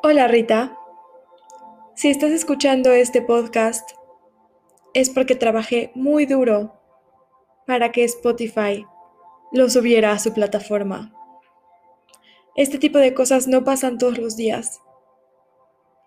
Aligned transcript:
Hola 0.00 0.28
Rita, 0.28 0.78
si 1.96 2.08
estás 2.08 2.30
escuchando 2.30 2.92
este 2.92 3.20
podcast 3.20 3.90
es 4.94 5.10
porque 5.10 5.34
trabajé 5.34 5.90
muy 5.96 6.24
duro 6.24 6.80
para 7.66 7.90
que 7.90 8.04
Spotify 8.04 8.86
lo 9.50 9.68
subiera 9.68 10.12
a 10.12 10.20
su 10.20 10.32
plataforma. 10.32 11.12
Este 12.54 12.78
tipo 12.78 12.98
de 12.98 13.12
cosas 13.12 13.48
no 13.48 13.64
pasan 13.64 13.98
todos 13.98 14.18
los 14.18 14.36
días, 14.36 14.80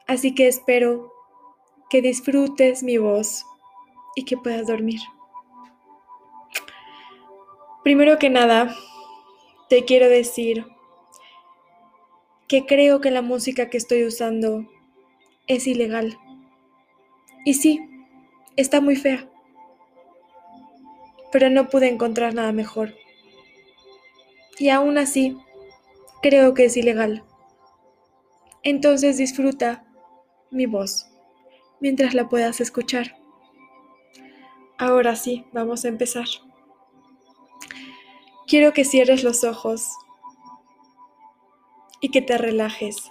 así 0.08 0.34
que 0.34 0.48
espero 0.48 1.12
que 1.90 2.02
disfrutes 2.02 2.84
mi 2.84 2.98
voz 2.98 3.46
y 4.16 4.24
que 4.24 4.38
puedas 4.38 4.68
dormir. 4.68 5.02
Primero 7.84 8.18
que 8.20 8.30
nada, 8.30 8.74
te 9.68 9.84
quiero 9.84 10.08
decir 10.08 10.66
que 12.52 12.66
creo 12.66 13.00
que 13.00 13.12
la 13.12 13.22
música 13.22 13.70
que 13.70 13.78
estoy 13.78 14.04
usando 14.04 14.70
es 15.48 15.68
ilegal. 15.68 16.18
Y 17.46 17.54
sí, 17.54 17.80
está 18.58 18.82
muy 18.82 18.98
fea. 18.98 19.30
Pero 21.32 21.50
no 21.50 21.70
pude 21.70 21.88
encontrar 21.88 22.34
nada 22.34 22.52
mejor. 22.52 22.94
Y 24.60 24.68
aún 24.68 24.98
así, 24.98 25.38
creo 26.22 26.54
que 26.54 26.66
es 26.66 26.76
ilegal. 26.76 27.24
Entonces 28.64 29.18
disfruta 29.18 29.86
mi 30.50 30.66
voz 30.66 31.08
mientras 31.80 32.14
la 32.14 32.28
puedas 32.28 32.60
escuchar. 32.60 33.16
Ahora 34.78 35.16
sí, 35.16 35.46
vamos 35.54 35.86
a 35.86 35.88
empezar. 35.88 36.26
Quiero 38.46 38.74
que 38.74 38.84
cierres 38.84 39.24
los 39.24 39.46
ojos 39.46 39.88
y 42.02 42.10
que 42.10 42.22
te 42.22 42.38
relajes. 42.38 43.10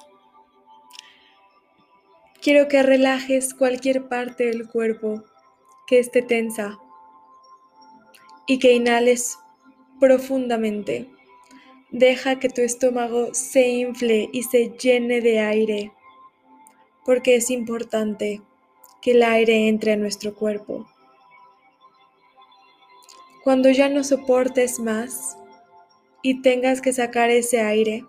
Quiero 2.42 2.68
que 2.68 2.82
relajes 2.82 3.54
cualquier 3.54 4.09
parte 4.09 4.46
del 4.46 4.68
cuerpo 4.68 5.23
que 5.87 5.98
esté 5.98 6.23
tensa 6.23 6.78
y 8.46 8.59
que 8.59 8.73
inhales 8.73 9.38
profundamente. 10.00 11.09
Deja 11.90 12.38
que 12.38 12.48
tu 12.48 12.62
estómago 12.62 13.34
se 13.34 13.68
infle 13.68 14.28
y 14.32 14.42
se 14.45 14.70
llene 14.70 15.20
de 15.20 15.40
aire, 15.40 15.93
porque 17.04 17.37
es 17.37 17.50
importante 17.50 18.43
que 19.02 19.12
el 19.12 19.22
aire 19.22 19.68
entre 19.68 19.93
a 19.93 19.96
nuestro 19.96 20.34
cuerpo. 20.34 20.88
Cuando 23.45 23.70
ya 23.70 23.88
no 23.88 24.04
soportes 24.04 24.78
más 24.80 25.37
y 26.22 26.43
tengas 26.43 26.80
que 26.80 26.93
sacar 26.93 27.30
ese 27.30 27.60
aire, 27.60 28.04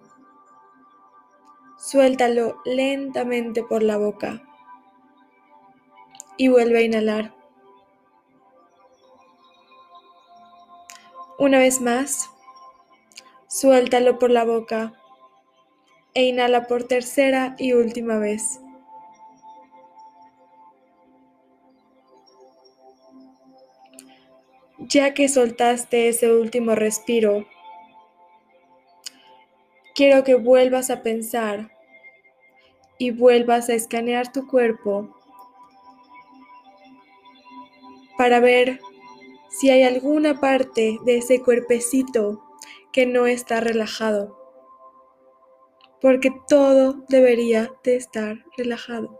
Suéltalo 1.84 2.62
lentamente 2.64 3.64
por 3.64 3.82
la 3.82 3.98
boca 3.98 4.44
y 6.38 6.48
vuelve 6.48 6.78
a 6.78 6.82
inhalar. 6.84 7.34
Una 11.40 11.58
vez 11.58 11.82
más, 11.82 12.30
suéltalo 13.48 14.20
por 14.20 14.30
la 14.30 14.46
boca 14.46 14.94
e 16.14 16.26
inhala 16.26 16.68
por 16.68 16.84
tercera 16.84 17.56
y 17.58 17.74
última 17.74 18.20
vez. 18.20 18.62
Ya 24.78 25.16
que 25.16 25.28
soltaste 25.28 26.09
ese 26.09 26.32
último 26.32 26.76
respiro, 26.76 27.48
quiero 29.96 30.24
que 30.24 30.36
vuelvas 30.36 30.92
a 30.92 31.02
pensar 31.02 31.70
y 33.02 33.09
vuelvas 33.09 33.67
a 33.67 33.73
escanear 33.73 34.31
tu 34.31 34.45
cuerpo 34.45 35.09
para 38.16 38.39
ver 38.39 38.80
si 39.50 39.72
hay 39.72 39.81
alguna 39.81 40.39
parte 40.39 41.00
de 41.03 41.17
ese 41.17 41.41
cuerpecito 41.41 42.44
que 42.94 43.07
no 43.07 43.25
está 43.25 43.59
relajado. 43.59 44.38
Porque 46.00 46.29
todo 46.47 47.03
debería 47.09 47.73
de 47.84 47.95
estar 47.95 48.45
relajado. 48.56 49.19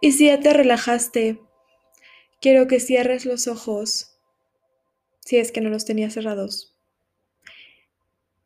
Y 0.00 0.12
si 0.12 0.28
ya 0.28 0.40
te 0.40 0.54
relajaste, 0.54 1.42
quiero 2.40 2.66
que 2.68 2.80
cierres 2.80 3.26
los 3.26 3.48
ojos, 3.48 4.18
si 5.18 5.36
es 5.36 5.52
que 5.52 5.60
no 5.60 5.68
los 5.68 5.84
tenía 5.84 6.08
cerrados 6.08 6.74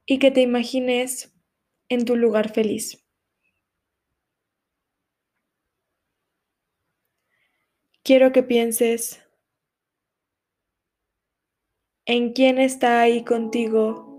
y 0.04 0.18
que 0.18 0.32
te 0.32 0.40
imagines 0.40 1.33
en 1.88 2.04
tu 2.04 2.16
lugar 2.16 2.52
feliz. 2.52 3.04
Quiero 8.02 8.32
que 8.32 8.42
pienses 8.42 9.22
en 12.06 12.32
quién 12.34 12.58
está 12.58 13.00
ahí 13.00 13.24
contigo. 13.24 14.10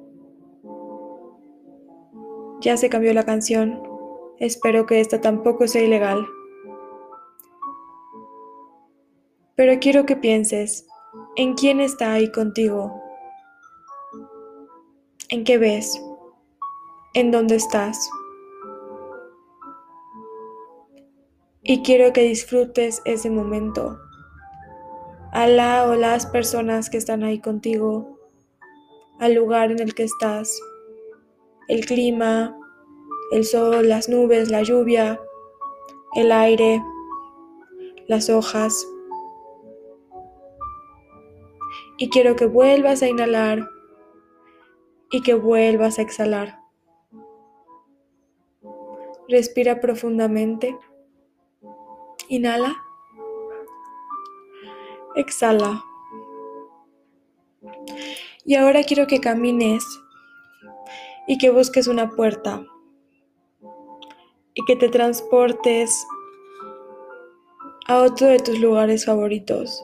Ya 2.61 2.77
se 2.77 2.89
cambió 2.89 3.13
la 3.13 3.25
canción. 3.25 3.81
Espero 4.39 4.87
que 4.87 4.99
esta 4.99 5.21
tampoco 5.21 5.67
sea 5.67 5.83
ilegal. 5.83 6.25
Pero 9.55 9.79
quiero 9.79 10.05
que 10.05 10.15
pienses 10.15 10.87
en 11.35 11.53
quién 11.53 11.79
está 11.79 12.13
ahí 12.13 12.31
contigo. 12.31 13.01
¿En 15.29 15.43
qué 15.43 15.57
ves? 15.57 16.01
¿En 17.15 17.31
dónde 17.31 17.55
estás? 17.55 18.09
Y 21.63 21.81
quiero 21.81 22.11
que 22.11 22.23
disfrutes 22.23 23.01
ese 23.05 23.29
momento. 23.29 23.97
A 25.31 25.47
la 25.47 25.85
o 25.87 25.95
las 25.95 26.25
personas 26.25 26.89
que 26.89 26.97
están 26.97 27.23
ahí 27.23 27.39
contigo, 27.39 28.19
al 29.17 29.33
lugar 29.33 29.71
en 29.71 29.79
el 29.79 29.95
que 29.95 30.03
estás, 30.03 30.59
el 31.69 31.85
clima, 31.85 32.53
el 33.31 33.45
sol, 33.45 33.87
las 33.87 34.09
nubes, 34.09 34.51
la 34.51 34.63
lluvia, 34.63 35.17
el 36.17 36.33
aire, 36.33 36.83
las 38.09 38.29
hojas. 38.29 38.85
Y 41.97 42.09
quiero 42.09 42.35
que 42.35 42.45
vuelvas 42.45 43.01
a 43.03 43.07
inhalar 43.07 43.69
y 45.11 45.21
que 45.21 45.33
vuelvas 45.33 45.97
a 45.97 46.01
exhalar. 46.01 46.64
Respira 49.27 49.79
profundamente. 49.81 50.77
Inhala. 52.29 52.75
Exhala. 55.15 55.83
Y 58.45 58.55
ahora 58.55 58.83
quiero 58.83 59.07
que 59.07 59.19
camines 59.19 59.83
y 61.27 61.37
que 61.37 61.49
busques 61.49 61.87
una 61.87 62.11
puerta 62.11 62.63
y 64.53 64.63
que 64.65 64.75
te 64.75 64.89
transportes 64.89 66.05
a 67.87 68.01
otro 68.01 68.27
de 68.27 68.39
tus 68.39 68.59
lugares 68.59 69.05
favoritos 69.05 69.83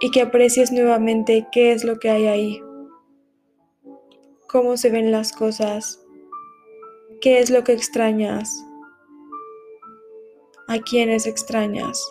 y 0.00 0.10
que 0.10 0.20
aprecies 0.20 0.70
nuevamente 0.70 1.46
qué 1.50 1.72
es 1.72 1.84
lo 1.84 1.98
que 1.98 2.10
hay 2.10 2.26
ahí 2.26 2.62
cómo 4.48 4.78
se 4.78 4.90
ven 4.90 5.12
las 5.12 5.32
cosas, 5.32 6.02
qué 7.20 7.40
es 7.40 7.50
lo 7.50 7.64
que 7.64 7.72
extrañas, 7.72 8.64
a 10.68 10.78
quiénes 10.78 11.26
extrañas. 11.26 12.02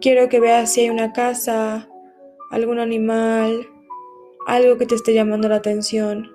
Quiero 0.00 0.28
que 0.28 0.40
veas 0.40 0.72
si 0.72 0.82
hay 0.82 0.90
una 0.90 1.12
casa, 1.12 1.88
algún 2.50 2.78
animal, 2.78 3.66
algo 4.46 4.76
que 4.76 4.86
te 4.86 4.94
esté 4.94 5.14
llamando 5.14 5.48
la 5.48 5.56
atención. 5.56 6.30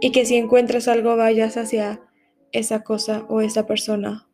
Y 0.00 0.12
que 0.12 0.26
si 0.26 0.36
encuentras 0.36 0.88
algo 0.88 1.16
vayas 1.16 1.56
hacia 1.56 2.00
esa 2.50 2.82
cosa 2.82 3.24
o 3.28 3.40
esa 3.40 3.66
persona. 3.66 4.28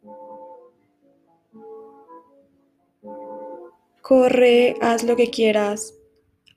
Corre, 4.03 4.75
haz 4.81 5.05
lo 5.05 5.17
que 5.17 5.31
quieras, 5.31 5.99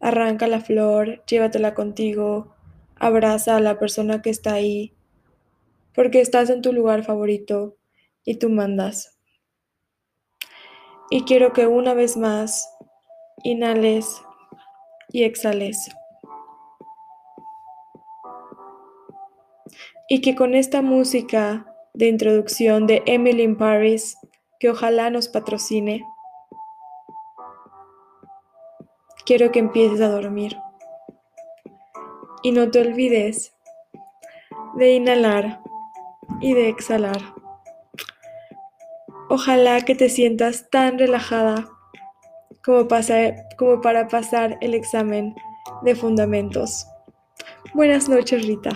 Arranca 0.02 0.48
la 0.48 0.62
flor, 0.62 1.24
llévatela 1.28 1.76
contigo, 1.76 2.56
abraza 3.02 3.58
a 3.58 3.60
la 3.60 3.80
persona 3.80 4.22
que 4.22 4.30
está 4.30 4.54
ahí, 4.54 4.94
porque 5.96 6.22
estás 6.22 6.52
en 6.52 6.62
tu 6.62 6.72
lugar 6.72 7.04
favorito 7.04 7.76
y 8.24 8.36
tú 8.36 8.50
mandas. 8.50 9.18
Y 11.10 11.24
quiero 11.24 11.52
que 11.52 11.66
una 11.66 11.96
vez 11.96 12.16
más 12.16 12.70
inhales 13.44 14.22
y 15.10 15.24
exhales. 15.24 15.90
Y 20.08 20.22
que 20.22 20.36
con 20.36 20.54
esta 20.54 20.84
música 20.84 21.66
de 21.96 22.08
introducción 22.08 22.86
de 22.86 23.02
Emily 23.08 23.42
in 23.42 23.58
Paris, 23.58 24.16
que 24.60 24.70
ojalá 24.70 25.10
nos 25.10 25.28
patrocine, 25.28 26.06
quiero 29.26 29.52
que 29.52 29.60
empieces 29.60 30.02
a 30.02 30.10
dormir. 30.10 30.56
Y 32.44 32.52
no 32.52 32.70
te 32.72 32.82
olvides 32.82 33.54
de 34.76 34.94
inhalar 34.94 35.62
y 36.40 36.54
de 36.54 36.70
exhalar. 36.70 37.22
Ojalá 39.30 39.82
que 39.82 39.96
te 39.96 40.10
sientas 40.10 40.70
tan 40.70 41.00
relajada 41.00 41.70
como, 42.64 42.88
como 43.58 43.82
para 43.82 44.08
pasar 44.08 44.58
el 44.62 44.74
examen 44.74 45.36
de 45.84 45.96
fundamentos. 45.96 46.88
Buenas 47.74 48.10
noches, 48.10 48.46
Rita. 48.46 48.72